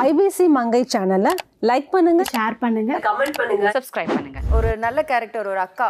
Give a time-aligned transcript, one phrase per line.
[0.00, 1.32] IBC மங்கை சேனலை
[1.68, 2.22] like பண்ணுங்க.
[2.34, 2.92] Share பண்ணுங்க.
[3.06, 3.66] கமெண்ட் பண்ணுங்க.
[3.76, 4.40] சப்ஸ்கிரைப் பண்ணுங்க.
[4.56, 5.88] ஒரு நல்ல கேரக்டர் ஒரு அக்கா.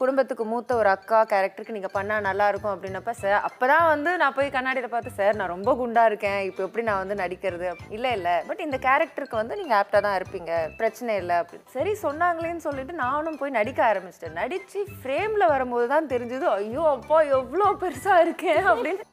[0.00, 4.36] குடும்பத்துக்கு மூத்த ஒரு அக்கா கேரக்டருக்கு நீங்கள் பண்ணால் நல்லா இருக்கும் அப்படின்னப்ப சார் அப்போ தான் வந்து நான்
[4.38, 6.40] போய் கண்ணாடியில் பார்த்து சார் நான் ரொம்ப குண்டா இருக்கேன்.
[6.48, 7.68] இப்போ எப்படி நான் வந்து நடிக்கிறது?
[7.96, 8.34] இல்லை இல்லை.
[8.48, 10.52] பட் இந்த கேரக்டருக்கு வந்து நீங்கள் ஆப்டாக தான் இருப்பீங்க.
[10.80, 14.38] பிரச்சனை இல்லை அப்படின்னு சரி சொன்னாங்களேன்னு சொல்லிட்டு நானும் போய் நடிக்க ஆரம்பிச்சிட்டேன்.
[14.42, 19.04] நடித்து ஃப்ரேமில் வரும்போது தான் தெரிஞ்சது ஐயோ அப்பா எவ்வளோ பெருசாக இருக்கேன் அப்படின்னு.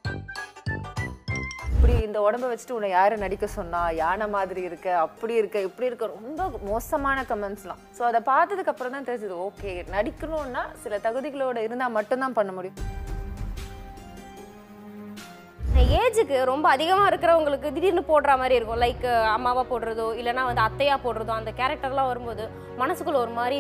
[1.81, 3.79] இப்படி இந்த உடம்ப வச்சுட்டு உன்னை யாரு நடிக்க சொன்னா?
[3.99, 6.07] யானை மாதிரி இருக்க அப்படி இருக்க இப்படி இருக்க.
[6.17, 12.37] ரொம்ப மோசமான கமெண்ட்ஸ்லாம் ஸோ அதை பார்த்ததுக்கு அப்புறம் தான் தெரிஞ்சது ஓகே நடிக்கணும்னா சில தகுதிகளோட இருந்தால் மட்டும்தான்
[12.37, 12.77] பண்ண முடியும்.
[16.01, 18.81] ஏஜுக்கு ரொம்ப அதிகமாக இருக்கிறவங்களுக்கு திடீர்னு போடுற மாதிரி இருக்கும்.
[18.85, 22.45] லைக் அம்மாவா போடுறதோ இல்லைன்னா வந்து அத்தையா போடுறதோ அந்த கேரக்டர்லாம் வரும்போது
[22.83, 23.59] மனசுக்குள்ள ஒரு மாதிரி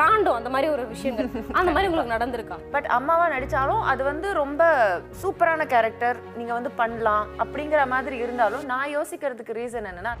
[0.00, 1.30] பிராண்டோ அந்த மாதிரி ஒரு விஷயங்கள்.
[1.58, 2.56] அந்த மாதிரி உங்களுக்கு நடந்திருக்கா?
[2.74, 4.62] பட் அம்மாவா நடிச்சாலும் அது வந்து ரொம்ப
[5.22, 10.14] சூப்பரான கேரக்டர் நீங்க வந்து பண்ணலாம் அப்படிங்கிற மாதிரி இருந்தாலும் நான் யோசிக்கிறதுக்கு ரீசன் என்னன்னா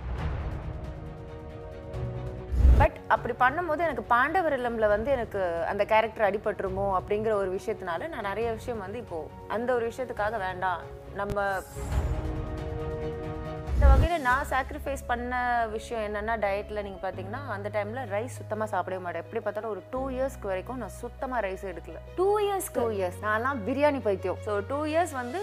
[2.80, 8.28] பட் அப்படி பண்ணும்போது எனக்கு பாண்டவர் இல்லம்ல வந்து எனக்கு அந்த கேரக்டர் அடிபட்டுருமோ அப்படிங்கிற ஒரு விஷயத்தினால நான்
[8.30, 9.18] நிறைய விஷயம் வந்து இப்போ
[9.56, 10.82] அந்த ஒரு விஷயத்துக்காக வேண்டாம்.
[11.20, 11.36] நம்ம
[13.80, 15.34] இந்த வகையில் நான் சாக்ரிஃபைஸ் பண்ண
[15.74, 19.24] விஷயம் என்னன்னா டயட்டில் நீங்கள் பார்த்தீங்கன்னா அந்த டைமில் ரைஸ் சுத்தமாக சாப்பிடவே மாட்டேன்.
[19.24, 22.00] எப்படி பார்த்தாலும் ஒரு டூ இயர்ஸ்க்கு வரைக்கும் நான் சுத்தமாக ரைஸ் எடுக்கல.
[22.18, 24.38] டூ இயர்ஸ் டூ இயர்ஸ் நான்லாம் பிரியாணி பைத்தியம்.
[24.46, 25.40] ஸோ டூ இயர்ஸ் வந்து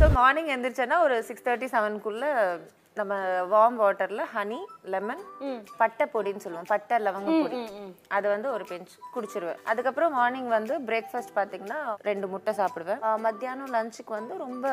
[0.00, 2.32] ஸோ மார்னிங் எந்திரிச்சேன்னா ஒரு சிக்ஸ் தேர்ட்டி செவனுக்குள்ளே
[2.98, 3.14] நம்ம
[3.52, 4.58] வார்ம் வாட்டரில் ஹனி
[4.92, 5.22] லெமன்
[5.80, 6.68] பட்டை பொடின்னு சொல்லுவோம்.
[6.72, 7.58] பட்டை லவங்க பொடி.
[8.16, 9.60] அது வந்து ஒரு பெஞ்ச் குடிச்சிருவேன்.
[9.72, 13.02] அதுக்கப்புறம் மார்னிங் வந்து பிரேக்ஃபாஸ்ட் பார்த்தீங்கன்னா ரெண்டு முட்டை சாப்பிடுவேன்.
[13.26, 14.66] மத்தியானம் லஞ்சுக்கு வந்து ரொம்ப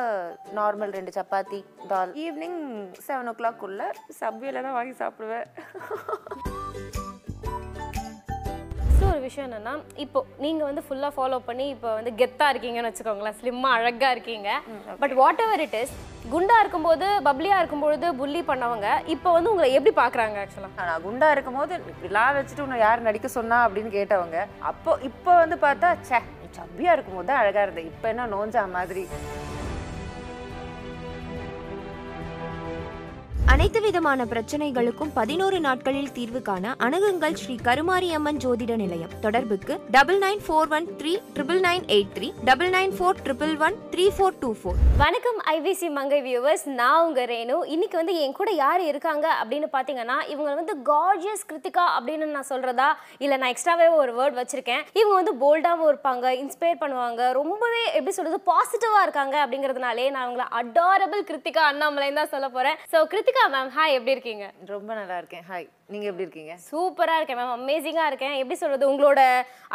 [0.60, 1.60] நார்மல் ரெண்டு சப்பாத்தி
[1.92, 2.60] தால் ஈவினிங்
[3.08, 5.46] செவன் ஓ கிளாக்குள்ள சப்வேல தான் வாங்கி சாப்பிடுவேன்.
[9.28, 9.72] விஷயம் என்னன்னா
[10.04, 13.36] இப்போ நீங்க வந்து ஃபுல்லா ஃபாலோ பண்ணி இப்போ வந்து கெத்தா இருக்கீங்கன்னு வச்சுக்கோங்களேன்.
[13.40, 14.48] ஸ்லிம்மா அழகா இருக்கீங்க.
[15.02, 15.94] But whatever it is
[16.32, 21.74] குண்டா இருக்கும்போது பப்ளியா இருக்கும்பொழுது புள்ளி பண்ணவங்க இப்போ வந்து உங்களை எப்படி பாக்குறாங்க ஆக்சுவலா நான் குண்டா இருக்கும்போது
[21.92, 24.38] இப்படிலாம் வச்சுட்டு உன்னை யார் நடிக்க சொன்னா அப்படின்னு கேட்டவங்க
[24.72, 27.82] அப்போ இப்போ வந்து பார்த்தா ச்சே நீ சப்பியா இருக்கும்போது அழகா இருந்த.
[27.92, 29.04] இப்போ என்ன நோஞ்சா மாதிரி.
[33.52, 39.12] அனைத்து விதமான பிரச்சனைகளுக்கும் பதினோரு நாட்களில் தீர்வு காண அணுகுங்கள் ஸ்ரீ கருமாரியம்மன் ஜோதிட நிலையம்.
[39.24, 43.76] தொடர்புக்கு double nine four one three triple nine eight three double nine four triple one
[43.92, 44.76] three four two four.
[45.04, 47.56] வணக்கம் ஐவிசி மங்கை வியூவர்ஸ் நான் உங்க ரேணு.
[47.76, 52.90] இன்னைக்கு வந்து என் கூட யார் இருக்காங்க அப்படின்னு பார்த்தீங்கன்னா இவங்க வந்து கார்ஜியஸ் கிருத்திகா அப்படின்னு நான் சொல்றதா?
[53.24, 54.84] இல்லை நான் எக்ஸ்ட்ராவே ஒரு வேர்ட் வச்சிருக்கேன்.
[55.00, 61.26] இவங்க வந்து போல்டாகவும் இருப்பாங்க இன்ஸ்பயர் பண்ணுவாங்க ரொம்பவே எப்படி சொல்றது பாசிட்டிவா இருக்காங்க அப்படிங்கிறதுனாலே நான் அவங்கள அடாரபிள்
[61.32, 62.78] கிருத்திகா அண்ணாமலைன்னு தான் சொல்ல போறேன்.
[62.94, 64.46] ஸோ கிருத்திகா மேம் ஹாய் எப்படி இருக்கீங்க?
[64.72, 65.44] ரொம்ப நல்லா இருக்கேன்.
[65.50, 66.54] ஹாய் நீங்க எப்படி இருக்கீங்க?
[66.70, 68.34] சூப்பராக இருக்கேன் மேம் அமேசிங்காக இருக்கேன்.
[68.40, 69.20] எப்படி சொல்கிறது உங்களோட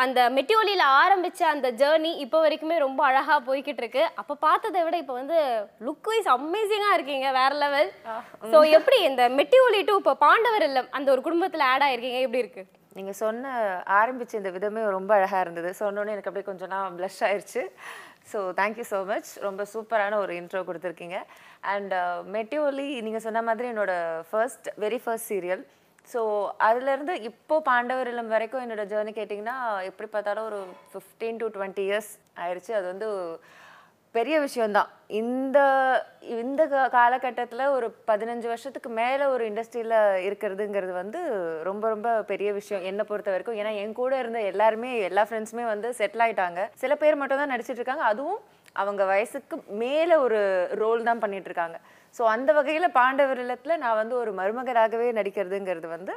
[0.04, 4.04] அந்த மெட்டியோலியில் ஆரம்பித்த அந்த ஜேர்னி இப்போ வரைக்குமே ரொம்ப அழகாக போய்கிட்டு இருக்கு.
[4.22, 5.40] அப்போ பார்த்ததை விட இப்போ வந்து
[5.88, 7.90] லுக் வைஸ் அமேசிங்காக இருக்கீங்க வேற லெவல்
[8.54, 12.22] ஸோ எப்படி இந்த மெட்டியோலி டு இப்போ பாண்டவர் இல்லம் அந்த ஒரு குடும்பத்தில் ஆட் ஆயிருக்கீங்க?
[12.28, 12.64] எப்படி இருக்கு?
[12.98, 13.52] நீங்கள் சொன்ன
[14.00, 15.70] ஆரம்பித்த இந்த விதமே ரொம்ப அழகாக இருந்தது.
[15.82, 17.64] சொன்னோன்னே எனக்கு அப்படியே கொஞ்சம் நான் ப்ளஷ் ஆயிடுச்சு
[18.32, 21.18] ஸோ தேங்க்யூ ஸோ மச் ரொம்ப சூப்பரான ஒரு இன்ட்ரோ கொடுத்துருக்கீங்க.
[21.74, 21.94] அண்ட்
[22.36, 23.94] மெட்டியோலி uh, நீங்கள் சொன்ன மாதிரி என்னோட
[24.30, 25.64] first very first serial
[26.10, 26.22] so
[26.68, 29.58] அதுலேருந்து இப்போது பாண்டவர் இல்லம் வரைக்கும் என்னோட ஜேர்னி கேட்டிங்கன்னா
[29.90, 30.60] எப்படி பார்த்தாலும் ஒரு
[30.92, 32.12] ஃபிஃப்டீன் டு டுவெண்ட்டி இயர்ஸ்
[32.44, 33.10] ஆயிடுச்சு அது வந்து
[34.16, 34.90] பெரிய விஷயம்தான்.
[35.22, 35.58] இந்த
[36.36, 36.62] இந்த
[36.96, 39.96] காலகட்டத்தில் ஒரு பதினஞ்சு வருஷத்துக்கு மேலே ஒரு இண்டஸ்ட்ரியில்
[40.28, 41.20] இருக்கிறதுங்கிறது வந்து
[41.70, 42.86] ரொம்ப ரொம்ப பெரிய விஷயம்.
[42.90, 43.60] என்னை பொறுத்த வரைக்கும்.
[43.62, 47.82] ஏன்னா என் கூட இருந்த எல்லாருமே எல்லா ஃப்ரெண்ட்ஸுமே வந்து செட்டில் ஆகிட்டாங்க சில பேர் மட்டும் தான் நடிச்சிட்டு
[47.82, 48.06] இருக்காங்க.
[48.14, 48.42] அதுவும்
[48.82, 50.40] அவங்க வயசுக்கு மேலே ஒரு
[50.84, 51.78] ரோல் தான் பண்ணிட்டு இருக்காங்க.
[52.16, 56.16] ஸோ அந்த வகையில் பாண்டவர் இல்லத்தில் நான் வந்து ஒரு மருமகராகவே நடிக்கிறதுங்கிறது வந்து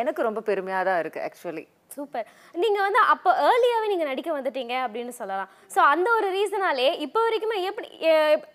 [0.00, 1.64] எனக்கு ரொம்ப பெருமையாக தான் இருக்குது ஆக்சுவலி
[1.94, 2.26] சூப்பர்
[2.62, 5.50] நீங்கள் வந்து அப்போ ஏர்லியாகவே நீங்கள் நடிக்க வந்துட்டீங்க அப்படின்னு சொல்லலாம்.
[5.74, 7.88] ஸோ அந்த ஒரு ரீசனாலே இப்போ வரைக்குமே எப்படி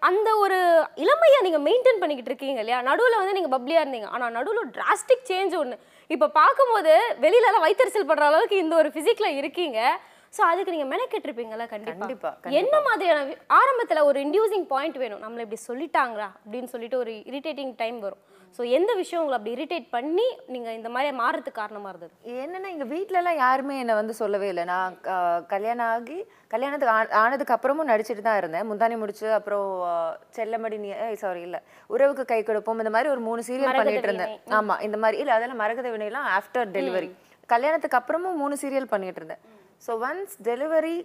[0.09, 0.59] அந்த ஒரு
[1.05, 2.79] இளமையை நீங்கள் மெயின்டைன் பண்ணிக்கிட்டு இருக்கீங்க இல்லையா?
[2.89, 4.09] நடுவில் வந்து நீங்கள் பப்ளியாக இருந்தீங்க.
[4.15, 5.77] ஆனால் நடுவில் டிராஸ்டிக் சேஞ்ச் ஒன்று
[6.15, 6.93] இப்போ பார்க்கும்போது
[7.25, 9.79] வெளியிலலாம் வைத்தறிச்சல் படுற அளவுக்கு இந்த ஒரு ஃபிசிக்கில் இருக்கீங்க.
[10.35, 15.23] ஸோ அதுக்கு நீங்கள் மெனக்கெட்டிருப்பீங்களா கண்டிப்பா, கண்டிப்பாக என்ன மாதிரியான ஆரம்பத்துல ஒரு இன்டியூசிங் பாயிண்ட் வேணும்?
[15.23, 16.29] நம்மளை இப்படி சொல்லிட்டாங்களா?
[16.43, 18.21] அப்படின்னு சொல்லிட்டு ஒரு இரிட்டேட்டிங் டைம் வரும்.
[18.55, 22.13] ஸோ எந்த விஷயம் உங்களை அப்படி இரிட்டேட் பண்ணி நீங்கள் இந்த மாதிரி மாறதுக்கு காரணமாக இருந்தது?
[22.43, 24.63] என்னன்னா எங்க வீட்ல எல்லாம் யாருமே என்னை வந்து சொல்லவே இல்லை.
[24.71, 24.97] நான்
[25.53, 26.17] கல்யாணம் ஆகி
[26.53, 28.67] கல்யாணத்துக்கு ஆனதுக்கு அப்புறமும் நடிச்சிட்டு தான் இருந்தேன்.
[28.71, 29.69] முந்தானி முடிச்சு அப்புறம்
[30.37, 30.91] செல்லமடி நீ
[31.23, 31.59] சாரி இல்ல.
[31.95, 32.83] உறவுக்கு கை கொடுப்போம்.
[32.83, 34.35] இந்த மாதிரி ஒரு மூணு சீரியல் பண்ணிட்டு இருந்தேன்.
[34.59, 37.11] ஆமா இந்த மாதிரி இல்ல அதெல்லாம் மரகத வினையெல்லாம் ஆஃப்டர் டெலிவரி
[37.55, 39.43] கல்யாணத்துக்கு அப்புறமும் மூணு சீரியல் பண்ணிட்டு இருந்தேன்.
[39.85, 40.95] ஸோ ஒன்ஸ் டெலிவரி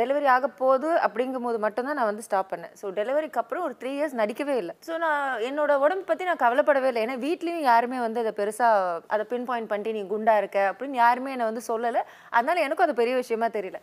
[0.00, 2.72] டெலிவரி ஆக போகுது அப்படிங்கும் போது மட்டும்தான் நான் வந்து ஸ்டாப் பண்ணேன்.
[2.80, 4.74] ஸோ டெலிவரிக்கு அப்புறம் ஒரு த்ரீ இயர்ஸ் நடிக்கவே இல்லை.
[4.88, 7.02] ஸோ நான் என்னோட உடம்பு பற்றி நான் கவலைப்படவே இல்லை.
[7.06, 11.34] ஏன்னா வீட்லேயும் யாருமே வந்து அதை பெருசாக அதை பின் பாயிண்ட் பண்ணிட்டு நீ குண்டா இருக்க அப்படின்னு யாருமே
[11.34, 12.02] என்னை வந்து சொல்லலை.
[12.36, 13.80] அதனால எனக்கும் அது பெரிய விஷயமா தெரியல.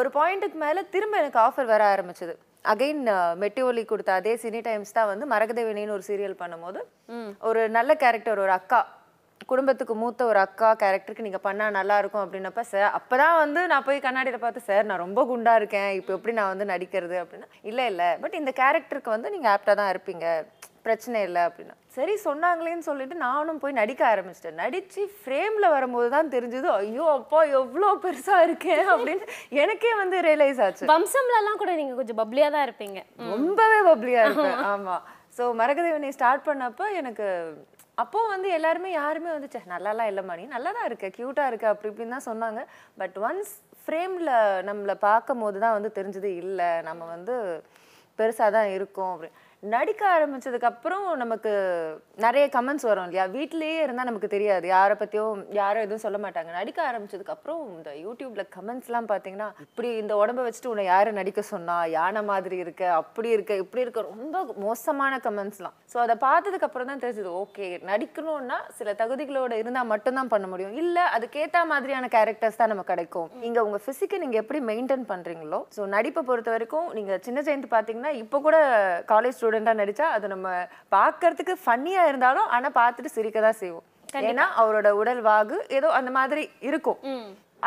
[0.00, 2.34] ஒரு பாயிண்ட்டுக்கு மேலே திரும்ப எனக்கு ஆஃபர் வர ஆரம்பிச்சது.
[2.72, 3.00] அகைன்
[3.40, 6.80] மெட்டியோலி கொடுத்த அதே சினி டைம்ஸ் தான் வந்து மரகதேவனின்னு ஒரு சீரியல் பண்ணும்போது.
[7.48, 8.82] ஒரு நல்ல கேரக்டர் ஒரு அக்கா.
[9.50, 14.04] குடும்பத்துக்கு மூத்த ஒரு அக்கா கேரக்டருக்கு நீங்க பண்ணா நல்லா இருக்கும் அப்படின்னப்ப சார் அப்பதான் வந்து நான் போய்
[14.04, 15.90] கண்ணாடியில பார்த்து சார் நான் ரொம்ப குண்டா இருக்கேன்.
[15.98, 17.16] இப்போ எப்படி நான் வந்து நடிக்கிறது?
[17.22, 18.04] அப்படின்னா இல்ல இல்ல.
[18.22, 20.26] பட் இந்த கேரக்டருக்கு வந்து நீங்க ஆப்டா தான் இருப்பீங்க.
[20.86, 21.42] பிரச்சனை இல்லை.
[21.48, 24.58] அப்படின்னா சரி சொன்னாங்களேன்னு சொல்லிட்டு நானும் போய் நடிக்க ஆரம்பிச்சிட்டேன்.
[24.62, 29.26] நடிச்சு ஃப்ரேம்ல வரும்போது தான் தெரிஞ்சது ஐயோ அப்பா எவ்வளோ பெருசா இருக்கேன் அப்படின்னு
[29.64, 30.90] எனக்கே வந்து ரியலைஸ் ஆச்சு.
[30.94, 33.00] வம்சம்லலாம் கூட நீங்க கொஞ்சம் பப்ளியா தான் இருப்பீங்க.
[33.34, 34.58] ரொம்பவே பப்ளியா இருப்பேன்.
[34.72, 34.96] ஆமா.
[35.36, 37.28] ஸோ மரகதேவனை ஸ்டார்ட் பண்ணப்போ எனக்கு
[37.98, 40.44] அப்போ வந்து எல்லாருமே யாருமே வந்து சே நல்லாலாம் இல்லை நீ.
[40.54, 42.60] நல்லா தான் இருக்க க்யூட்டாக இருக்க அப்படி இப்படின்னு தான் சொன்னாங்க.
[43.00, 43.52] பட் ஒன்ஸ்
[43.82, 44.32] ஃப்ரேமில்
[44.68, 47.34] நம்மளை பார்க்கும் போது தான் வந்து தெரிஞ்சது இல்லை நம்ம வந்து
[48.18, 49.12] பெருசாக தான் இருக்கோம்.
[49.14, 49.30] அப்படி.
[49.72, 51.50] நடிக்க ஆரம்பிச்சதுக்கு அப்புறம் நமக்கு
[52.24, 53.24] நிறைய கமெண்ட்ஸ் வரும் இல்லையா?
[53.36, 54.66] வீட்டிலேயே இருந்தால் நமக்கு தெரியாது.
[54.72, 56.50] யாரை பற்றியும் யாரும் எதுவும் சொல்ல மாட்டாங்க.
[56.58, 61.76] நடிக்க ஆரம்பிச்சதுக்கு அப்புறம் இந்த யூடியூப்ல கமெண்ட்ஸ்லாம் பார்த்தீங்கன்னா இப்படி இந்த உடம்ப வச்சுட்டு உன்னை யாரு நடிக்க சொன்னா?
[61.98, 67.02] யானை மாதிரி இருக்க அப்படி இருக்க இப்படி இருக்க ரொம்ப மோசமான கமெண்ட்ஸ்லாம் ஸோ அதை பார்த்ததுக்கு அப்புறம் தான்
[67.04, 70.76] தெரிஞ்சது ஓகே நடிக்கணும்னா சில தகுதிகளோட இருந்தால் மட்டும்தான் பண்ண முடியும்.
[70.84, 73.30] இல்லை அதுக்கேற்ற மாதிரியான கேரக்டர்ஸ் தான் நமக்கு கிடைக்கும்.
[73.46, 78.14] நீங்கள் உங்க ஃபிசிக்கை நீங்க எப்படி மெயின்டைன் பண்றீங்களோ ஸோ நடிப்பை பொறுத்த வரைக்கும் நீங்க சின்ன ஜெயந்தி பார்த்தீங்கன்னா
[78.22, 78.56] இப்போ கூட
[79.12, 80.48] காலேஜ் ஸ்டூடெண்டாக நடிச்சா அது நம்ம
[80.96, 83.86] பார்க்கறதுக்கு ஃபன்னியா இருந்தாலும் ஆனா பார்த்துட்டு சிரிக்க தான் செய்வோம்
[84.30, 86.98] ஏன்னா அவரோட உடல் வாகு ஏதோ அந்த மாதிரி இருக்கும்.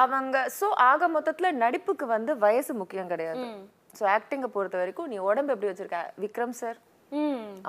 [0.04, 3.44] அவங்க ஸோ ஆக மொத்தத்துல நடிப்புக்கு வந்து வயசு முக்கியம் கிடையாது.
[3.98, 6.02] ஸோ ஆக்டிங்கை பொறுத்த வரைக்கும் நீ உடம்பு எப்படி வச்சிருக்க?
[6.24, 6.78] விக்ரம் சார்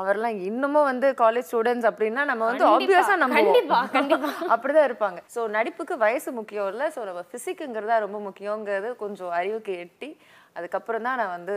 [0.00, 3.42] அவர்லாம் இன்னமும் வந்து காலேஜ் ஸ்டூடெண்ட்ஸ் அப்படின்னா நம்ம வந்து ஆப்வியஸா நம்ம.
[4.54, 5.18] அப்படிதான் இருப்பாங்க.
[5.34, 6.88] ஸோ நடிப்புக்கு வயசு முக்கியம் இல்லை.
[6.96, 10.10] ஸோ நம்ம ஃபிசிக்குங்கிறதா ரொம்ப முக்கியங்கிறது கொஞ்சம் அறிவுக்கு எட்டி
[10.58, 11.56] அதுக்கப்புறம் தான் நான் வந்து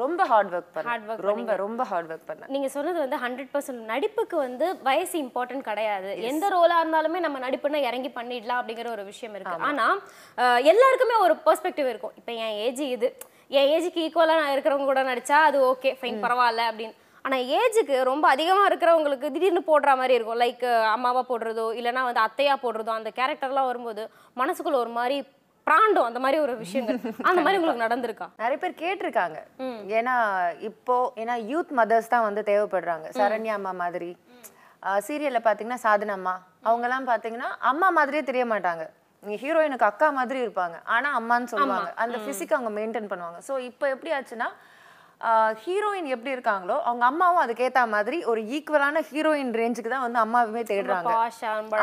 [0.00, 3.50] ரொம்ப ஹார்ட் ஒர்க் Hard work பண்ணேன் ரொம்ப ரொம்ப ஹார்ட் ஒர்க் பண்ணேன் நீங்க சொன்னது வந்து ஹண்ட்ரட்
[3.54, 6.10] பர்சன்ட் நடிப்புக்கு வந்து வயசு இம்பார்ட்டன்ட் கிடையாது.
[6.30, 9.64] எந்த ரோலா இருந்தாலுமே நம்ம நடிப்புன்னா இறங்கி பண்ணிடலாம் அப்படிங்கிற ஒரு விஷயம் இருக்கு.
[9.68, 9.86] ஆனா
[10.72, 12.14] எல்லாருக்குமே ஒரு பெர்ஸ்பெக்டிவ் இருக்கும்.
[12.20, 13.10] இப்போ என் ஏஜ் இது.
[13.58, 16.96] என் ஏஜுக்கு ஈக்குவலாக நான் இருக்கிறவங்க கூட நடிச்சா அது ஓகே ஃபைன் பரவாயில்ல அப்படின்னு.
[17.24, 20.40] ஆனா ஏஜுக்கு ரொம்ப அதிகமா இருக்கிறவங்களுக்கு திடீர்னு போடுற மாதிரி இருக்கும்.
[20.44, 20.66] லைக்
[20.96, 24.02] அம்மாவா போடுறதோ இல்லைன்னா வந்து அத்தையா போடுறதோ அந்த கேரக்டர்லாம் வரும்போது
[24.42, 25.16] மனசுக்குள்ள ஒரு மாதிரி
[25.66, 26.98] பிராண்டும் அந்த மாதிரி ஒரு விஷயங்கள்.
[27.28, 28.26] அந்த மாதிரி உங்களுக்கு நடந்திருக்கா?
[28.42, 29.38] நிறைய பேர் கேட்டிருக்காங்க.
[29.98, 30.14] ஏன்னா
[30.70, 33.06] இப்போ ஏன்னா யூத் மதர்ஸ் தான் வந்து தேவைப்படுறாங்க.
[33.20, 34.10] சரண்யா அம்மா மாதிரி.
[35.06, 36.34] சீரியல்ல பாத்தீங்கன்னா சாதனா அம்மா.
[36.68, 38.84] அவங்கெல்லாம் பாத்தீங்கன்னா அம்மா மாதிரியே தெரிய மாட்டாங்க.
[39.22, 40.76] நீங்க ஹீரோயினுக்கு அக்கா மாதிரி இருப்பாங்க.
[40.94, 41.90] ஆனா அம்மான்னு சொல்லுவாங்க.
[42.02, 43.38] அந்த பிசிக் அவங்க மெயின்டைன் பண்ணுவாங்க.
[43.48, 44.48] ஸோ இப்போ எப்படி ஆச்சுன்னா
[45.64, 51.12] ஹீரோயின் எப்படி இருக்காங்களோ அவங்க அம்மாவும் அதுக்கேத்த மாதிரி ஒரு ஈக்குவலான ஹீரோயின் ரேஞ்சுக்கு தான் வந்து அம்மாவுமே தேடுறாங்க.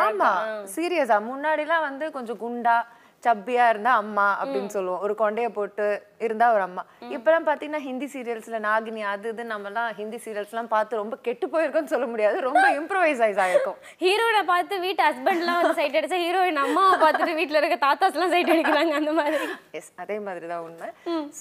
[0.04, 0.32] ஆமா.
[0.76, 2.76] சீரியஸா முன்னாடிலாம் வந்து கொஞ்சம் குண்டா
[3.26, 5.02] சப்பியா இருந்தா அம்மா அப்படின்னு சொல்லுவோம்.
[5.06, 5.86] ஒரு கொண்டைய போட்டு
[6.26, 6.84] இருந்தா ஒரு அம்மா.
[7.16, 11.48] இப்பெல்லாம் பாத்தீங்கன்னா ஹிந்தி சீரியல்ஸ்ல நாகினி அது இது நம்ம எல்லாம் ஹிந்தி சீரியல்ஸ் எல்லாம் பார்த்து ரொம்ப கெட்டு
[11.54, 12.38] போயிருக்கோம்னு சொல்ல முடியாது.
[12.50, 17.78] ரொம்ப இம்ப்ரவைஸ் ஆயிருக்கும் ஹீரோயினை பார்த்து வீட்டு ஹஸ்பண்ட்லாம் வந்து சைட் அடிச்சா ஹீரோயின் அம்மாவை பார்த்துட்டு வீட்ல இருக்க
[17.88, 19.48] தாத்தாஸ்லாம் சைட் அடிக்கிறாங்க அந்த மாதிரி.
[19.82, 20.90] எஸ் அதே மாதிரி தான் உண்மை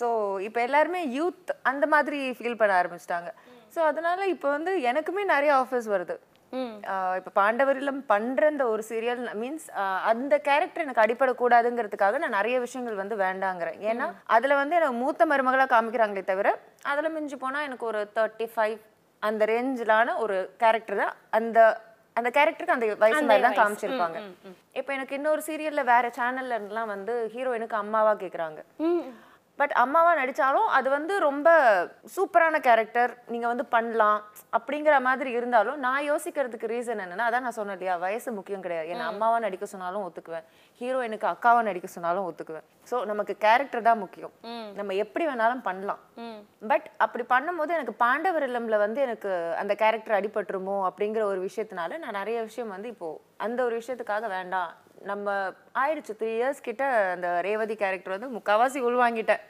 [0.01, 0.09] ஸோ
[0.49, 3.31] இப்போ எல்லாருமே யூத் அந்த மாதிரி ஃபீல் பண்ண ஆரம்பிச்சிட்டாங்க.
[3.75, 6.17] ஸோ அதனால இப்போ வந்து எனக்குமே நிறைய ஆஃபர்ஸ் வருது.
[7.19, 9.67] இப்ப பாண்டவரிலம் பண்ற இந்த ஒரு சீரியல் மீன்ஸ்
[10.11, 13.79] அந்த கேரக்டர் எனக்கு அடிப்படக்கூடாதுங்கிறதுக்காக நான் நிறைய விஷயங்கள் வந்து வேண்டாங்கிறேன்.
[13.91, 16.51] ஏன்னா அதுல வந்து எனக்கு மூத்த மருமகளா காமிக்கிறாங்களே தவிர
[16.93, 18.77] அதுல மிஞ்சி போனா எனக்கு ஒரு தேர்ட்டி ஃபைவ்
[19.23, 21.59] அந்த ரேஞ்சிலான ஒரு கேரக்டர் தான் அந்த
[22.19, 24.19] அந்த கேரக்டருக்கு அந்த வயசு மாதிரி தான் காமிச்சிருப்பாங்க.
[24.79, 28.61] இப்போ எனக்கு இன்னொரு சீரியல்ல வேற சேனல்ல இருந்துலாம் வந்து ஹீரோயினுக்கு அம்மாவா கேக்குறாங்க.
[29.63, 31.49] பட் அம்மாவா நடிச்சாலும் அது வந்து ரொம்ப
[32.15, 34.21] சூப்பரான கேரக்டர் நீங்க வந்து பண்ணலாம்
[34.57, 38.89] அப்படிங்கிற மாதிரி இருந்தாலும் நான் யோசிக்கிறதுக்கு ரீசன் என்னன்னா அதான் நான் சொன்னேன் இல்லையா வயசு முக்கியம் கிடையாது.
[38.95, 40.47] ஏன்னா அம்மாவா நடிக்க சொன்னாலும் ஒத்துக்குவேன்.
[40.81, 42.67] ஹீரோயினுக்கு அக்காவா நடிக்க சொன்னாலும் ஒத்துக்குவேன்.
[42.91, 44.35] ஸோ நமக்கு கேரக்டர் தான் முக்கியம்.
[44.79, 46.03] நம்ம எப்படி வேணாலும் பண்ணலாம்.
[46.73, 49.31] பட் அப்படி பண்ணும்போது எனக்கு பாண்டவர் இல்லம்ல வந்து எனக்கு
[49.63, 53.11] அந்த கேரக்டர் அடிபட்டுருமோ அப்படிங்கிற ஒரு விஷயத்தினால நான் நிறைய விஷயம் வந்து இப்போ
[53.47, 54.73] அந்த ஒரு விஷயத்துக்காக வேண்டாம்.
[55.11, 55.35] நம்ம
[55.83, 56.13] ஆயிடுச்சு.
[56.21, 59.45] த்ரீ இயர்ஸ் கிட்ட அந்த ரேவதி கேரக்டர் வந்து முக்காவாசி உள்வாங்கிட்டேன்.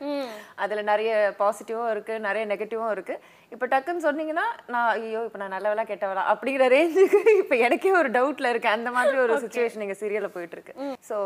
[0.64, 3.16] அதுல நிறைய பாசிட்டிவும் இருக்கு நிறைய நெகட்டிவும் இருக்கு.
[3.54, 8.52] இப்போ டக்குன்னு சொன்னீங்கன்னா நான் ஐயோ இப்போ நான் நல்லவளா கெட்டவளா அப்படிங்கிற ரேஞ்சுக்கு இப்போ எனக்கே ஒரு டவுட்ல
[8.54, 8.76] இருக்கு.
[8.76, 10.74] அந்த மாதிரி ஒரு சுச்சுவேஷன் எங்க சீரியல்ல போயிட்டு இருக்கு
[11.10, 11.18] ஸோ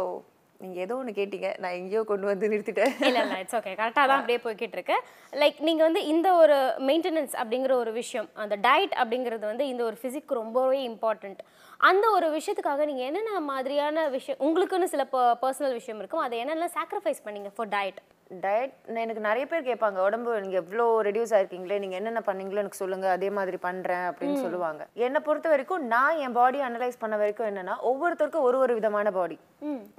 [0.61, 1.49] நீங்க ஏதோ ஒன்று கேட்டீங்க.
[1.62, 2.92] நான் எங்கேயோ கொண்டு வந்து நிறுத்திட்டேன்.
[3.09, 4.97] இல்ல இல்ல இட்ஸ் ஓகே கரெக்டாக தான் அப்படியே போய்கிட்டு இருக்கு
[5.42, 6.56] லைக் நீங்க வந்து இந்த ஒரு
[6.88, 11.42] மெயின்டெனன்ஸ் அப்படிங்கிற ஒரு விஷயம் அந்த டயட் அப்படிங்கிறது வந்து இந்த ஒரு ஃபிசிக் ரொம்பவே இம்பார்ட்டண்ட்
[11.80, 15.02] அந்த ஒரு விஷயத்துக்காக நீங்க என்னென்ன மாதிரியான விஷயம் உங்களுக்குன்னு சில
[15.42, 16.23] பர்சனல் விஷயம் இருக்கும்.
[16.26, 17.99] அதை என்னென்ன சாக்ரிஃபைஸ் பண்ணீங்க ஃபார் டயட்
[18.45, 23.06] டயட் எனக்கு நிறைய பேர் கேட்பாங்க உடம்பு நீங்க எவ்வளோ ரெடியூஸ் ஆயிருக்கீங்களே நீங்க என்னென்ன பண்ணீங்களோ எனக்கு சொல்லுங்க
[23.16, 24.83] அதே மாதிரி பண்றேன் அப்படின்னு சொல்லுவாங்க.
[25.06, 29.38] என்னை பொறுத்த வரைக்கும் நான் என் பாடி அனலைஸ் பண்ண வரைக்கும் என்னன்னா ஒவ்வொருத்தருக்கும் ஒரு ஒரு விதமான பாடி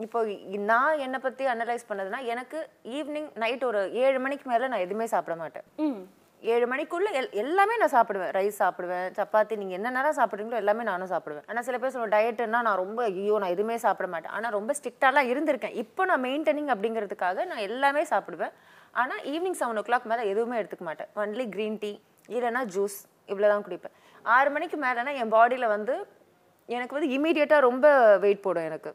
[0.07, 0.21] இப்போ
[0.73, 2.59] நான் என்னை பத்தி அனலைஸ் பண்ணதுன்னா எனக்கு
[2.97, 5.67] ஈவினிங் நைட் ஒரு ஏழு மணிக்கு மேல நான் எதுவுமே சாப்பிட மாட்டேன்.
[6.53, 8.31] ஏழு மணிக்குள்ள எல் எல்லாமே நான் சாப்பிடுவேன்.
[8.37, 11.45] ரைஸ் சாப்பிடுவேன் சப்பாத்தி நீங்கள் என்ன நேரம் சாப்பிடுறீங்களோ எல்லாமே நானும் சாப்பிடுவேன்.
[11.49, 14.33] ஆனால் சில பேர் சொல்லுவாங்க டயட்டுன்னா நான் ரொம்ப ஐயோ நான் எதுவுமே சாப்பிட மாட்டேன்.
[14.37, 15.75] ஆனால் ரொம்ப ஸ்ட்ரிக்டாலாம் இருந்திருக்கேன்.
[15.83, 18.53] இப்போ நான் மெயின்டைனிங் அப்படிங்கிறதுக்காக நான் எல்லாமே சாப்பிடுவேன்.
[19.01, 21.09] ஆனால் ஈவினிங் செவன் ஓ கிளாக் மேலே எதுவுமே எடுத்துக்க மாட்டேன்.
[21.23, 21.91] ஒன்லி க்ரீன் டீ
[22.35, 22.99] இல்லைன்னா ஜூஸ்
[23.31, 23.95] இவ்வளோ தான் குடிப்பேன்.
[24.37, 25.95] ஆறு மணிக்கு மேலேனா என் பாடியில் வந்து
[26.69, 27.87] எனக்கு வந்து இமீடியட்டாக ரொம்ப
[28.23, 28.91] வெயிட் போடும் எனக்கு.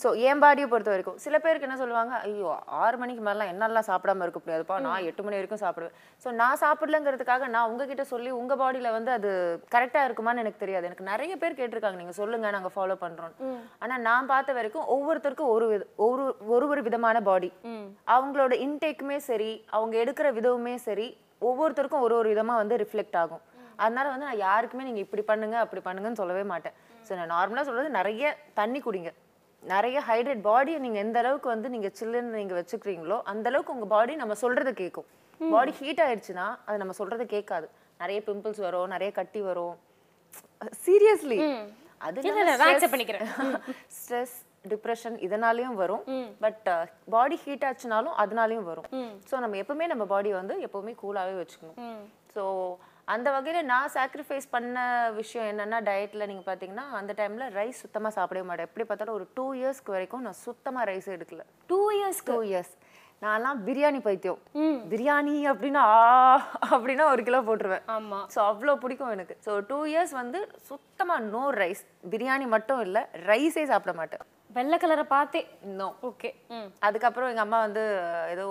[0.00, 2.48] ஸோ என் பாடியை பொறுத்த வரைக்கும் சில பேருக்கு என்ன சொல்லுவாங்க ஐயோ
[2.84, 5.94] ஆறு மணிக்கு மேலாம் என்னெல்லாம் சாப்பிடாம இருக்க முடியாதுப்பா நான் எட்டு மணி வரைக்கும் சாப்பிடுவேன்.
[6.22, 9.30] ஸோ நான் சாப்பிடலங்கிறதுக்காக நான் உங்ககிட்ட சொல்லி உங்கள் பாடியில் வந்து அது
[9.74, 10.88] கரெக்டாக இருக்குமான்னு எனக்கு தெரியாது.
[10.90, 13.34] எனக்கு நிறைய பேர் கேட்டிருக்காங்க நீங்கள் சொல்லுங்க நாங்கள் ஃபாலோ பண்ணுறோம்
[13.84, 17.50] ஆனால் நான் பார்த்த வரைக்கும் ஒவ்வொருத்தருக்கும் ஒரு வித ஒரு ஒரு ஒரு விதமான பாடி
[18.16, 21.08] அவங்களோட இன்டேக்குமே சரி அவங்க எடுக்கிற விதமுமே சரி
[21.50, 23.44] ஒவ்வொருத்தருக்கும் ஒரு ஒரு விதமாக வந்து ரிஃப்ளெக்ட் ஆகும்.
[23.84, 26.76] அதனால வந்து நான் யாருக்குமே நீங்கள் இப்படி பண்ணுங்க அப்படி பண்ணுங்கன்னு சொல்லவே மாட்டேன்.
[27.06, 29.10] ஸோ நான் நார்மலாக சொல்றது நிறைய தண்ணி குடிங்க.
[29.62, 34.12] நிறைய ஹைட்ரேட் பாடியை நீங்கள் எந்த அளவுக்கு வந்து நீங்கள் சில்லுன்னு நீங்கள் வச்சுக்கிறீங்களோ அந்த அளவுக்கு உங்கள் பாடி
[34.22, 35.08] நம்ம சொல்கிறத கேட்கும்
[35.40, 37.66] பாடி ஹீட் ஆயிடுச்சுன்னா அது நம்ம சொல்கிறத கேட்காது.
[38.02, 39.76] நிறைய பிம்பிள்ஸ் வரும் நிறைய கட்டி வரும்.
[40.84, 41.38] சீரியஸ்லி
[42.06, 42.22] அது
[42.92, 43.26] பண்ணிக்கிறேன்.
[43.98, 44.36] ஸ்ட்ரெஸ்
[44.70, 46.04] டிப்ரெஷன் இதனாலயும் வரும்.
[46.44, 46.68] பட்
[47.14, 48.88] பாடி ஹீட் ஆச்சுனாலும் அதனாலயும் வரும்.
[49.30, 51.78] ஸோ நம்ம எப்பவுமே நம்ம பாடி வந்து எப்பவுமே கூலாவே வச்சுக்கணும்.
[52.34, 52.44] ஸோ
[53.14, 54.78] அந்த வகையில நான் சாக்ரிஃபைஸ் பண்ண
[55.18, 58.68] விஷயம் என்னன்னா டயட்ல நீங்க பாத்தீங்கன்னா அந்த டைம்ல ரைஸ் சுத்தமா சாப்பிடவே மாட்டேன்.
[58.68, 61.42] எப்படி பார்த்தாலும் ஒரு டூ இயர்ஸ்க்கு வரைக்கும் நான் சுத்தமா ரைஸ் எடுக்கல.
[61.72, 62.72] டூ இயர்ஸ் டூ இயர்ஸ்
[63.24, 64.40] நான்லாம் பிரியாணி பைத்தியம்.
[64.92, 66.00] பிரியாணி அப்படின்னா ஆ
[66.74, 67.84] அப்படின்னா ஒரு கிலோ போட்டுருவேன்.
[67.96, 68.18] ஆமா.
[68.34, 69.36] ஸோ அவ்வளோ பிடிக்கும் எனக்கு.
[69.46, 71.84] ஸோ டூ இயர்ஸ் வந்து சுத்தமாக நோ ரைஸ்
[72.14, 74.26] பிரியாணி மட்டும் இல்லை ரைஸே சாப்பிட மாட்டேன்.
[74.58, 75.44] வெள்ளை கலரை பார்த்தே.
[75.68, 76.32] இன்னும் ஓகே
[76.88, 77.86] அதுக்கப்புறம் எங்கள் அம்மா வந்து
[78.34, 78.46] ஏதோ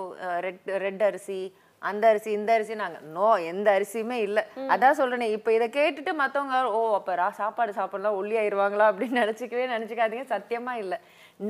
[0.48, 1.40] ரெட் ரெட் அரிசி
[1.82, 4.42] அந்த அரிசி இந்த அரிசி நாங்கள் நோ எந்த அரிசியுமே இல்லை.
[4.74, 8.86] அதான் சொல்றேனே இப்போ இதை கேட்டுட்டு மற்றவங்க ஓ அப்போ சாப்பாடு சாப்பிடலாம் ஒல்லி ஆயிடுவாங்களா?
[8.90, 10.26] அப்படின்னு நினச்சிக்கவே நினச்சிக்காதீங்க.
[10.34, 10.98] சத்தியமாக இல்லை.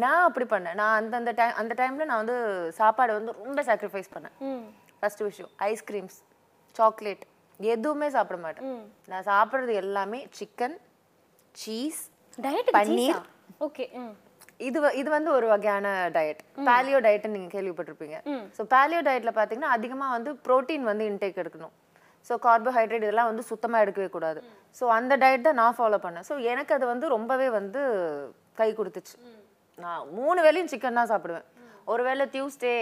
[0.03, 0.79] நான் அப்படி பண்ணேன்.
[0.83, 2.39] நான் அந்தந்த டைம் அந்த டைமில் நான் வந்து
[2.81, 4.37] சாப்பாடு வந்து ரொம்ப சாக்ரிஃபைஸ் பண்ணேன்.
[5.01, 6.19] ஃபர்ஸ்ட் விஷயம் ஐஸ்கிரீம்ஸ்
[6.79, 7.25] சாக்லேட்
[7.61, 8.71] எதுவுமே சாப்பிட மாட்டேன்.
[9.13, 10.77] நான் சாப்பிட்றது எல்லாமே சிக்கன்
[11.63, 12.01] சீஸ்
[12.79, 13.21] பன்னீர்.
[13.67, 13.87] ஓகே
[14.61, 15.87] இது இது வந்து ஒரு வகையான
[16.17, 18.19] டயட் பாலியோ டயட்னு நீங்க கேள்விப்பட்டிருப்பீங்க.
[18.57, 21.75] ஸோ பாலியோ டயட்ல பாத்தீங்கன்னா அதிகமா வந்து புரோட்டீன் வந்து இன்டேக் எடுக்கணும்.
[22.29, 24.41] ஸோ கார்போஹைட்ரேட் இதெல்லாம் வந்து சுத்தமா எடுக்கவே கூடாது.
[24.79, 26.27] ஸோ அந்த டயட் தான் நான் ஃபாலோ பண்ணேன்.
[26.31, 27.83] ஸோ எனக்கு அது வந்து ரொம்பவே வந்து
[28.61, 29.17] கை கொடுத்துச்சு.
[29.85, 31.47] நான் மூணு வேளையும் சிக்கன் தான் சாப்பிடுவேன்.
[31.93, 32.75] ஒருவேளை டியூஸ்டே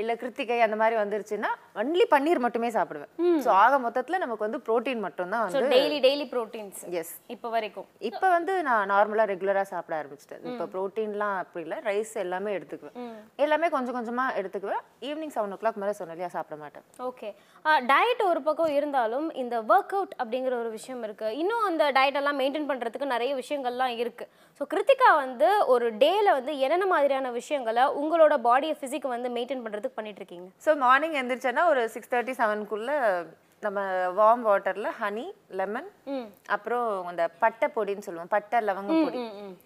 [0.00, 3.10] இல்ல கிருத்திகை அந்த மாதிரி வந்துருச்சுன்னா ஒன்லி பன்னீர் மட்டுமே சாப்பிடுவேன்.
[3.44, 7.48] ஸோ ஆக மொத்தத்துல நமக்கு வந்து புரோட்டீன் மட்டும் தான் ஸோ வந்து டெய்லி டெய்லி ப்ரோட்டீன்ஸ் எஸ் இப்போ
[7.56, 7.86] வரைக்கும்.
[8.10, 10.42] இப்போ வந்து நான் நார்மலாக ரெகுலராக சாப்பிட ஆரம்பிச்சிட்டேன்.
[10.52, 12.96] இப்போ ப்ரோட்டீன்லாம் அப்படி இல்லை ரைஸ் எல்லாமே எடுத்துக்குவேன்.
[13.46, 14.82] எல்லாமே கொஞ்சம் கொஞ்சமாக எடுத்துக்குவேன்.
[15.08, 16.86] ஈவினிங் செவன் ஓ கிளாக் மேலே சொன்ன இல்லையா சாப்பிட மாட்டேன்.
[17.10, 17.30] ஓகே
[17.92, 21.28] டயட் ஒரு பக்கம் இருந்தாலும் இந்த ஒர்க் அவுட் அப்படிங்கிற ஒரு விஷயம் இருக்கு.
[21.42, 24.26] இன்னும் அந்த டயட் எல்லாம் மெயின்டைன் பண்றதுக்கு நிறைய விஷயங்கள்லாம் இருக்கு.
[24.60, 29.80] ஸோ கிருத்திகா வந்து ஒரு டேல வந்து என்னென்ன மாதிரியான விஷயங்களை உங்களோட பாடியை ஃபிசிக் வந்து மெயின்டைன் பண்றதுக்கு
[29.88, 32.96] பண்ணிட்டு இருக்கீங்க ஸோ மார்னிங் எந்திரிச்சேன்னா ஒரு சிக்ஸ் தேர்ட்டி செவனுக்குள்ளே
[33.62, 33.80] நம்ம
[34.18, 35.88] வார்ம் வாட்டரில் ஹனி லெமன்
[36.46, 38.28] அப்புறம் அந்த பட்டை பொடின்னு சொல்லுவோம்.
[38.28, 39.18] பட்டை லவங்க பொடி.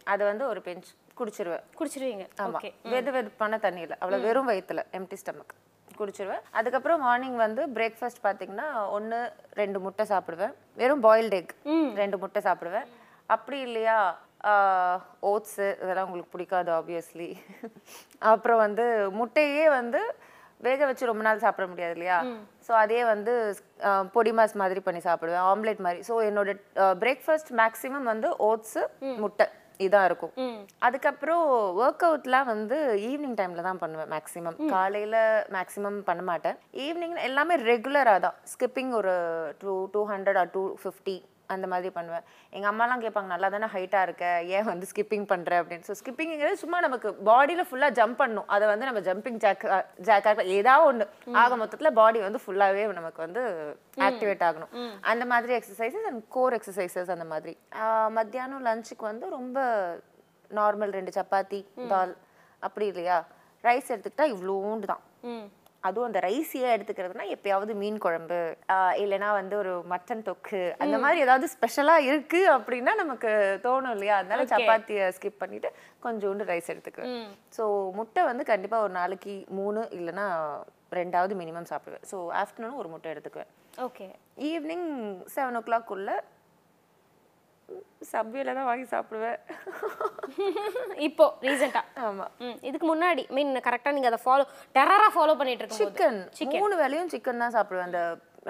[0.05, 0.89] அதை வந்து ஒரு பெஞ்ச்
[1.21, 1.63] குடிச்சிருவேன்.
[1.79, 2.27] குடிச்சிருவீங்க.
[2.39, 2.59] ஆமா.
[2.95, 3.95] வெது வெதுப்பான தண்ணியில்.
[4.01, 5.55] அவ்வளோ வெறும் வயித்துல எம்டி ஸ்டமக்
[5.99, 6.43] குடிச்சிருவேன்.
[6.51, 9.19] அதுக்கப்புறம் மார்னிங் வந்து பிரேக்ஃபாஸ்ட் பார்த்தீங்கன்னா ஒன்று
[9.53, 10.55] ரெண்டு முட்டை சாப்பிடுவேன்.
[10.77, 11.55] வெறும் பாயில்ட் எக்
[11.95, 12.87] ரெண்டு முட்டை சாப்பிடுவேன்.
[13.27, 14.17] அப்படி இல்லையா?
[15.33, 17.29] ஓட்ஸு இதெல்லாம் உங்களுக்கு பிடிக்காது ஆப்வியஸ்லி
[18.33, 18.87] அப்புறம் வந்து
[19.19, 20.01] முட்டையே வந்து
[20.67, 22.19] வேக வச்சு ரொம்ப நாள் சாப்பிட முடியாது இல்லையா?
[22.67, 23.33] ஸோ அதே வந்து
[24.15, 26.01] பொடி மாஸ் மாதிரி பண்ணி சாப்பிடுவேன் ஆம்லெட் மாதிரி.
[26.09, 26.51] ஸோ என்னோட
[27.03, 28.83] பிரேக்ஃபாஸ்ட் மேக்ஸிமம் வந்து ஓட்ஸு
[29.23, 29.47] முட்டை.
[29.85, 30.33] இதான் இருக்கும்.
[30.87, 31.43] அதுக்கப்புறம்
[31.83, 32.77] ஒர்க் அவுட்லாம் வந்து
[33.09, 35.17] ஈவினிங் டைம்ல தான் பண்ணுவேன் மேக்ஸிமம் காலையில
[35.57, 36.57] மேக்ஸிமம் பண்ண மாட்டேன்.
[36.87, 38.39] ஈவினிங் எல்லாமே ரெகுலராக தான்.
[38.53, 39.15] ஸ்கிப்பிங் ஒரு
[39.63, 41.17] two two hundred or two fifty
[41.55, 42.25] அந்த மாதிரி பண்ணுவேன்.
[42.57, 44.25] எங்கள் அம்மாலாம் கேட்பாங்க நல்லா தானே ஹைட்டாக இருக்க?
[44.57, 48.89] ஏன் வந்து ஸ்கிப்பிங் பண்ணுற அப்படின்னு ஸோ ஸ்கிப்பிங்கிறது சும்மா நமக்கு பாடியில் ஃபுல்லாக ஜம்ப் பண்ணணும் அதை வந்து
[48.89, 49.67] நம்ம ஜம்பிங் ஜாக்
[50.09, 51.07] ஜாக்காக ஏதாவது ஒன்று
[51.43, 53.45] ஆக மொத்தத்தில் பாடி வந்து ஃபுல்லாகவே நமக்கு வந்து
[54.09, 54.73] ஆக்டிவேட் ஆகணும்.
[55.13, 57.55] அந்த மாதிரி எக்ஸசைசஸ் அண்ட் கோர் எக்ஸசைசஸ் அந்த மாதிரி.
[58.19, 59.59] மத்தியானம் லஞ்சுக்கு வந்து ரொம்ப
[60.51, 61.61] நார்மல் ரெண்டு சப்பாத்தி
[61.93, 62.15] தால்
[62.67, 63.17] அப்படி இல்லையா?
[63.69, 65.05] ரைஸ் எடுத்துக்கிட்டா இவ்வளோண்டு தான்.
[65.89, 68.39] அதுவும் அந்த ரைஸையே எடுத்துக்கிறதுனா எப்பயாவது மீன் குழம்பு
[69.03, 73.31] இல்லைன்னா வந்து ஒரு மட்டன் தொக்கு அந்த மாதிரி ஏதாவது ஸ்பெஷலாக இருக்கு அப்படின்னா நமக்கு
[73.67, 74.17] தோணும் இல்லையா?
[74.21, 75.71] அதனால சப்பாத்தியை ஸ்கிப் பண்ணிட்டு
[76.07, 77.27] கொஞ்சோண்டு ரைஸ் எடுத்துக்குவேன்.
[77.59, 77.65] ஸோ
[77.99, 80.27] முட்டை வந்து கண்டிப்பாக ஒரு நாளைக்கு மூணு இல்லைன்னா
[80.99, 82.05] ரெண்டாவது மினிமம் சாப்பிடுவேன்.
[82.11, 83.53] ஸோ ஆஃப்டர்நூன் ஒரு முட்டை எடுத்துக்குவேன்.
[83.87, 84.07] ஓகே.
[84.51, 84.89] ஈவினிங்
[85.35, 86.11] செவன் ஓ கிளாக்குள்ள
[88.11, 89.39] சப்வேல தான் வாங்கி சாப்பிடுவேன்.
[91.09, 92.27] இப்போ ரீசெண்டா ஆமா.
[92.69, 94.45] இதுக்கு முன்னாடி மீன் கரெக்டா நீங்க அதை ஃபாலோ
[94.77, 95.83] டெரரா ஃபாலோ பண்ணிட்டு இருக்கும்
[96.39, 97.89] சிக்கன் மூணு வேளையும் சிக்கன் தான் சாப்பிடுவேன்.
[97.91, 98.03] அந்த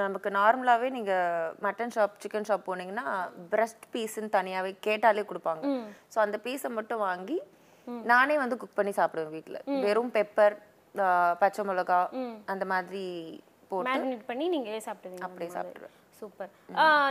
[0.03, 1.13] நமக்கு நார்மலாவே நீங்க
[1.67, 3.07] மட்டன் ஷாப் சிக்கன் ஷாப் போனீங்கன்னா
[3.53, 5.63] பிரஸ்ட் பீஸ்ன்னு தனியாவே கேட்டாலே கொடுப்பாங்க.
[6.15, 7.39] ஸோ அந்த பீஸை மட்டும் வாங்கி
[8.13, 9.59] நானே வந்து குக் பண்ணி சாப்பிடுவேன் வீட்ல.
[9.87, 10.57] வெறும் பெப்பர்
[11.43, 12.01] பச்சை மிளகா
[12.53, 13.05] அந்த மாதிரி
[13.89, 15.95] மேரினேட் பண்ணி நீங்களே சாப்பிடுவீங்க அப்படியே சாப்பிடுவேன்.
[16.21, 16.51] சூப்பர்.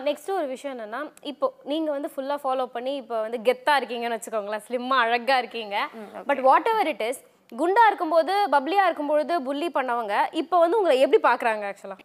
[0.07, 4.65] நெக்ஸ்ட் ஒரு விஷயம் என்னன்னா இப்போ நீங்க வந்து ஃபுல்லா ஃபாலோ பண்ணி இப்போ வந்து கெத்தா இருக்கீங்கன்னு வச்சுக்கோங்களேன்
[4.67, 5.77] ஸ்லிம்மா அழகா இருக்கீங்க.
[6.29, 7.21] But whatever it is
[7.51, 11.97] குண்டா இருக்கும்போது பப்ளியா இருக்கும்பொழுது புள்ளி பண்ணவங்க இப்போ வந்து உங்களை எப்படி பார்க்கறாங்க ஆக்சுவலா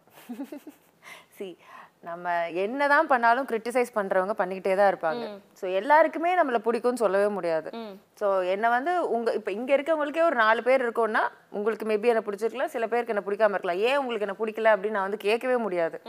[1.37, 1.47] சி
[2.09, 2.27] நம்ம
[2.63, 5.23] என்னதான் பண்ணாலும் கிரிட்டிசைஸ் பண்றவங்க பண்ணிக்கிட்டே தான் இருப்பாங்க.
[5.59, 7.69] ஸோ எல்லாருக்குமே நம்மள பிடிக்கும்னு சொல்லவே முடியாது.
[8.19, 11.23] ஸோ என்ன வந்து உங்க இப்போ இங்க இருக்கவங்களுக்கே ஒரு நாலு பேர் இருக்கோம்னா
[11.57, 13.83] உங்களுக்கு மேபி என்ன பிடிச்சிருக்கலாம் சில பேருக்கு என்ன பிடிக்காம இருக்கலாம்.
[13.89, 15.99] ஏன் உங்களுக்கு என்ன பிடிக்கல அப்படின்னு நான் வந்து கேட்கவே முடியாது.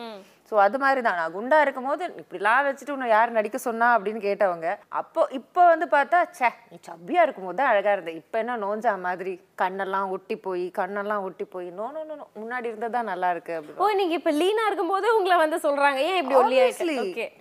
[0.53, 4.69] ஸோ அது மாதிரி தான் நான் குண்டா இருக்கும்போது இப்படிலாம் வச்சுட்டு உன்னை யார் நடிக்க சொன்னா அப்படின்னு கேட்டவங்க
[5.01, 9.33] அப்போ இப்போ வந்து பார்த்தா ச்சே நீ சப்பியா இருக்கும்போது தான் அழகா இருந்த இப்போ என்ன நோஞ்சா மாதிரி
[9.63, 13.81] கண்ணெல்லாம் ஒட்டி போய் கண்ணெல்லாம் ஒட்டி போய் நோ நோ நோ முன்னாடி இருந்தது தான் நல்லா இருக்கு அப்படின்னு.
[13.85, 15.99] ஓ நீங்க இப்போ லீனா இருக்கும்போது உங்களை வந்து சொல்றாங்க.
[16.11, 16.99] ஏன் இப்படி ஒல்லி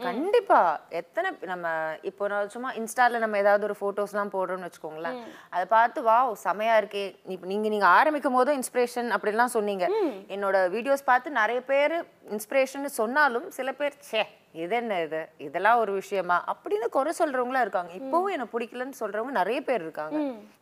[0.07, 0.61] கண்டிப்பா.
[1.01, 1.67] எத்தனை நம்ம
[2.09, 5.19] இப்போ நான் சும்மா இன்ஸ்டால நம்ம ஏதாவது ஒரு போட்டோஸ்லாம் போடுறோம்னு வச்சுக்கோங்களேன்.
[5.55, 7.05] அதை பார்த்து வாவ் செமையா இருக்கே.
[7.35, 9.87] இப்போ நீங்க நீங்க ஆரம்பிக்கும் போதும் இன்ஸ்பிரேஷன் அப்படிலாம் சொன்னீங்க.
[10.37, 11.97] என்னோட வீடியோஸ் பார்த்து நிறைய பேர்
[12.35, 14.21] இன்ஸ்பிரேஷன் சொன்னாலும் சில பேர் சே
[14.63, 15.19] இது என்ன இது?
[15.45, 16.37] இதெல்லாம் ஒரு விஷயமா?
[16.51, 17.91] அப்படின்னு குறை சொல்றவங்களும் இருக்காங்க.
[17.99, 20.17] இப்போவும் என்ன பிடிக்கலன்னு சொல்றவங்க நிறைய பேர் இருக்காங்க.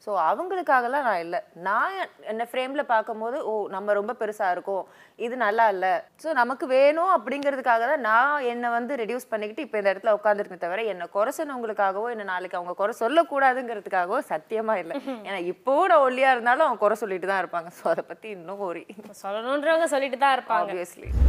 [0.05, 1.39] ஸோ அவங்களுக்காகலாம் நான் இல்லை.
[1.67, 1.95] நான்
[2.31, 4.83] என்ன ஃப்ரேம்ல பார்க்கும்போது ஓ நம்ம ரொம்ப பெருசா இருக்கோம்.
[5.25, 5.93] இது நல்லா இல்லை.
[6.23, 10.85] ஸோ நமக்கு வேணும் அப்படிங்கிறதுக்காக தான் நான் என்னை வந்து ரெடியூஸ் பண்ணிக்கிட்டு இப்போ இந்த இடத்துல உட்காந்துருக்கேன் தவிர
[10.93, 14.97] என்னை குறை சொன்னவங்களுக்காகவோ என்ன நாளைக்கு அவங்க குறை சொல்லக்கூடாதுங்கிறதுக்காகவோ சத்தியமா இல்லை.
[15.27, 17.71] ஏன்னா இப்போவும் நான் ஒல்லியா இருந்தாலும் அவங்க குறை சொல்லிட்டு தான் இருப்பாங்க.
[17.79, 18.83] ஸோ அதை பத்தி இன்னும் ஒரு
[19.23, 20.71] சொல்லணுன்றவங்க சொல்லிட்டு தான் இருப்பாங்க.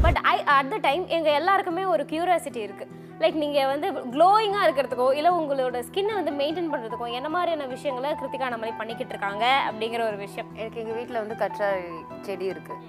[0.06, 5.14] But I at the time எங்க எல்லாருக்குமே ஒரு கியூரியாசிட்டி இருக்குது லைக் நீங்கள் வந்து க்ளோயிங்காக இருக்கிறதுக்கோ
[5.14, 10.16] இல்லை உங்களோட ஸ்கின்னை வந்து மெயின்டைன் பண்ணுறதுக்கோ என்ன மாதிரியான விஷயங்களை கிருத்திகா மாதிரி பண்ணிக்கிட்டு இருக்காங்க அப்படிங்கிற ஒரு
[10.16, 10.56] விஷயம்.
[10.56, 11.80] எனக்கு எங்கள் வீட்டில் வந்து கற்ற
[12.22, 12.80] செடி இருக்குது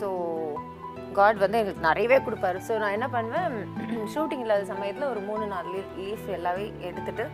[0.00, 0.08] ஸோ
[1.12, 2.58] காட் வந்து எங்களுக்கு நிறையவே கொடுப்பாரு.
[2.68, 3.68] ஸோ நான் என்ன பண்ணுவேன்
[4.14, 7.26] ஷூட்டிங் இல்லாத சமயத்தில் ஒரு மூணு நாலு லீஃப் எல்லாமே எடுத்துகிட்டு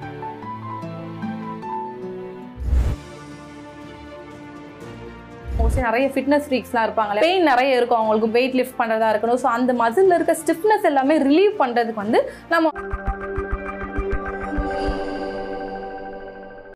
[5.60, 7.24] மோஸ்ட்லி நிறைய ஃபிட்னஸ் ஃப்ரீக்ஸ்லாம் இருப்பாங்க.
[7.26, 8.00] பெயின் நிறைய இருக்கும்.
[8.00, 9.40] அவங்களுக்கு வெயிட் லிஃப்ட் பண்ணுறதா இருக்கணும்.
[9.44, 12.20] ஸோ அந்த மசிலில் இருக்க ஸ்டிஃப்னஸ் எல்லாமே ரிலீவ் பண்ணுறதுக்கு வந்து
[12.54, 12.70] நம்ம